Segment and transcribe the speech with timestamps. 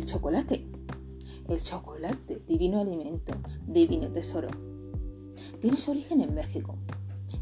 [0.00, 0.66] El chocolate.
[1.46, 3.34] El chocolate, divino alimento,
[3.66, 4.48] divino tesoro.
[5.60, 6.74] Tiene su origen en México.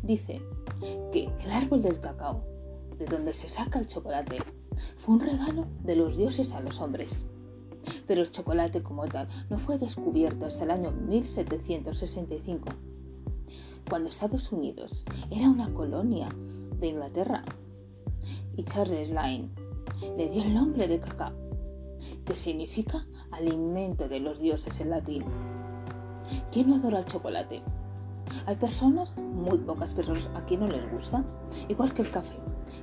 [0.02, 0.42] Dice
[1.12, 2.40] que el árbol del cacao,
[2.98, 4.38] de donde se saca el chocolate,
[4.96, 7.26] fue un regalo de los dioses a los hombres.
[8.08, 12.70] Pero el chocolate como tal no fue descubierto hasta el año 1765,
[13.88, 16.28] cuando Estados Unidos era una colonia
[16.80, 17.44] de Inglaterra
[18.56, 19.48] y Charles Lyne
[20.16, 21.47] le dio el nombre de cacao,
[22.24, 25.24] que significa alimento de los dioses en latín.
[26.52, 27.62] ¿Quién no adora el chocolate?
[28.46, 31.24] Hay personas, muy pocas personas, a quien no les gusta,
[31.68, 32.36] igual que el café,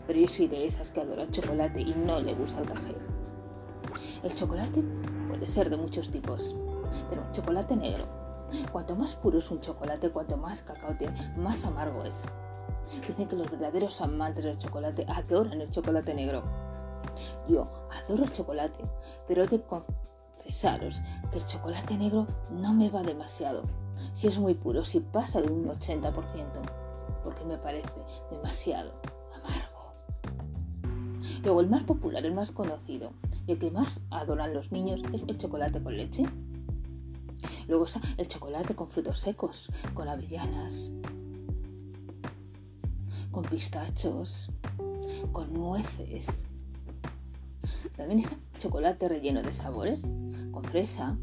[0.08, 2.96] pero yo soy de esas que adora el chocolate y no le gusta el café.
[4.24, 4.84] El chocolate
[5.28, 6.56] puede ser de muchos tipos.
[7.10, 8.08] Tenemos chocolate negro.
[8.72, 12.24] Cuanto más puro es un chocolate, cuanto más cacao tiene, más amargo es.
[13.08, 16.44] Dicen que los verdaderos amantes del chocolate adoran el chocolate negro.
[17.48, 18.84] Yo adoro el chocolate,
[19.28, 23.64] pero he de confesaros que el chocolate negro no me va demasiado.
[24.14, 26.14] Si es muy puro, si pasa de un 80%,
[27.24, 28.94] porque me parece demasiado
[29.34, 29.94] amargo.
[31.44, 33.12] Luego, el más popular, el más conocido
[33.48, 36.26] y el que más adoran los niños es el chocolate con leche.
[37.68, 40.92] Luego está el chocolate con frutos secos, con avellanas,
[43.32, 44.50] con pistachos,
[45.32, 46.45] con nueces.
[47.96, 50.02] También está chocolate relleno de sabores,
[50.52, 51.18] con fresa,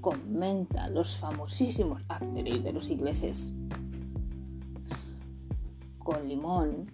[0.00, 3.52] con menta, los famosísimos after de los ingleses,
[5.98, 6.86] con limón.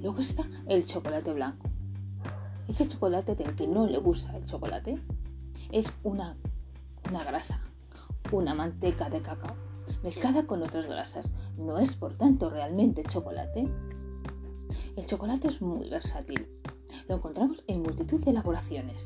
[0.00, 1.68] Luego está el chocolate blanco.
[2.68, 4.98] Ese chocolate del que no le gusta el chocolate
[5.70, 6.36] es una,
[7.08, 7.60] una grasa,
[8.32, 9.66] una manteca de cacao
[10.02, 11.30] mezclada con otras grasas.
[11.56, 13.68] No es por tanto realmente chocolate.
[14.96, 16.48] El chocolate es muy versátil.
[17.08, 19.04] Lo encontramos en multitud de elaboraciones.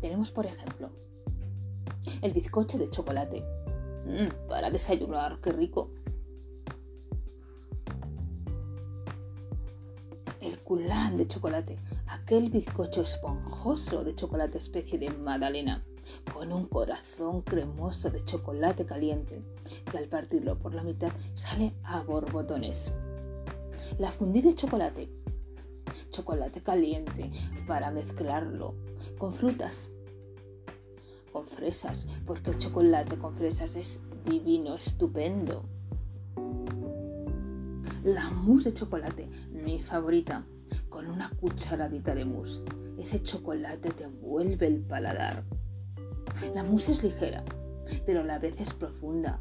[0.00, 0.90] Tenemos, por ejemplo,
[2.22, 3.44] el bizcocho de chocolate.
[4.04, 5.90] Mm, para desayunar, qué rico.
[10.40, 11.76] El culán de chocolate,
[12.06, 15.84] aquel bizcocho esponjoso de chocolate especie de magdalena
[16.32, 19.42] con un corazón cremoso de chocolate caliente,
[19.90, 22.92] que al partirlo por la mitad sale a borbotones.
[23.98, 25.10] La fundí de chocolate,
[26.18, 27.30] chocolate caliente
[27.68, 28.74] para mezclarlo
[29.18, 29.90] con frutas,
[31.32, 35.62] con fresas, porque el chocolate con fresas es divino, estupendo.
[38.02, 40.44] La mousse de chocolate, mi favorita,
[40.88, 42.64] con una cucharadita de mousse.
[42.98, 45.44] Ese chocolate te envuelve el paladar.
[46.52, 47.44] La mousse es ligera,
[48.06, 49.40] pero a la vez es profunda.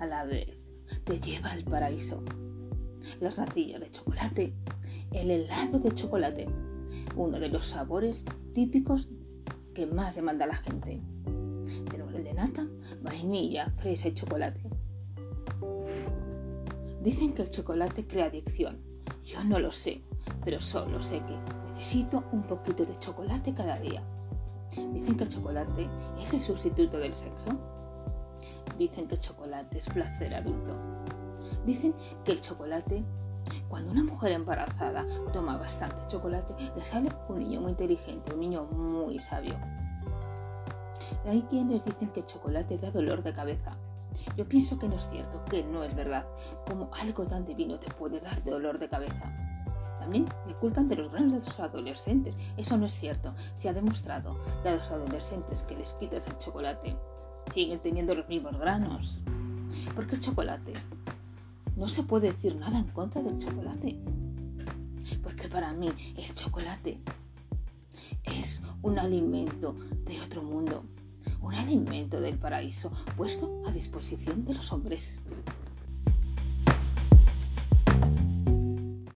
[0.00, 0.58] A la vez
[1.04, 2.24] te lleva al paraíso.
[3.20, 4.54] Las natillas de chocolate,
[5.12, 6.46] el helado de chocolate,
[7.16, 8.24] uno de los sabores
[8.54, 9.08] típicos
[9.74, 11.00] que más demanda la gente.
[11.90, 12.66] Tenemos el de nata,
[13.02, 14.60] vainilla, fresa y chocolate.
[17.02, 18.80] Dicen que el chocolate crea adicción.
[19.24, 20.02] Yo no lo sé,
[20.44, 21.36] pero solo sé que
[21.70, 24.02] necesito un poquito de chocolate cada día.
[24.92, 25.88] Dicen que el chocolate
[26.20, 27.48] es el sustituto del sexo.
[28.76, 30.76] Dicen que el chocolate es placer adulto.
[31.64, 31.94] Dicen
[32.24, 33.04] que el chocolate,
[33.68, 38.64] cuando una mujer embarazada toma bastante chocolate, le sale un niño muy inteligente, un niño
[38.64, 39.56] muy sabio.
[41.26, 43.76] Hay quienes dicen que el chocolate da dolor de cabeza.
[44.36, 46.26] Yo pienso que no es cierto, que no es verdad,
[46.66, 49.32] como algo tan divino te puede dar dolor de cabeza.
[49.98, 52.34] También me culpan de los granos de los adolescentes.
[52.56, 53.34] Eso no es cierto.
[53.54, 56.96] Se ha demostrado que a los adolescentes que les quitas el chocolate
[57.52, 59.22] siguen teniendo los mismos granos.
[59.94, 60.72] Porque el chocolate
[61.78, 63.98] no se puede decir nada en contra del chocolate.
[65.22, 67.00] Porque para mí el chocolate
[68.24, 70.84] es un alimento de otro mundo,
[71.40, 75.20] un alimento del paraíso puesto a disposición de los hombres.